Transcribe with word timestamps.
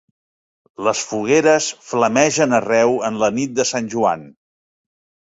Les 0.85 1.01
fogueres 1.09 1.67
flamegen 1.89 2.55
arreu 2.61 2.97
en 3.11 3.21
la 3.25 3.29
nit 3.37 3.55
de 3.61 3.67
Sant 3.73 3.91
Joan. 3.95 4.25